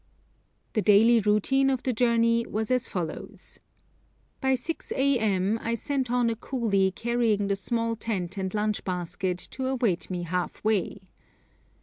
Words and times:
The 0.73 0.81
daily 0.81 1.19
routine 1.19 1.69
of 1.69 1.83
the 1.83 1.93
journey 1.93 2.43
was 2.47 2.71
as 2.71 2.87
follows: 2.87 3.59
By 4.41 4.55
six 4.55 4.91
a.m. 4.93 5.59
I 5.61 5.75
sent 5.75 6.09
on 6.09 6.27
a 6.31 6.35
coolie 6.35 6.89
carrying 6.95 7.49
the 7.49 7.55
small 7.55 7.95
tent 7.95 8.35
and 8.35 8.51
lunch 8.51 8.83
basket 8.83 9.37
to 9.51 9.67
await 9.67 10.09
me 10.09 10.23
half 10.23 10.63
way. 10.63 11.01